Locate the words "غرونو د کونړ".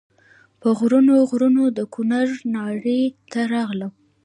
1.29-2.27